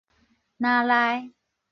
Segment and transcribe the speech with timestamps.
[0.57, 1.31] 林內